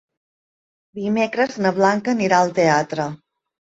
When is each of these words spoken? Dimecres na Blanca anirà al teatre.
Dimecres 1.01 1.59
na 1.65 1.73
Blanca 1.77 2.15
anirà 2.17 2.41
al 2.47 2.57
teatre. 2.61 3.07